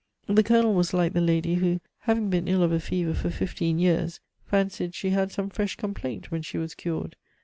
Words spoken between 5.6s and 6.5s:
complaint when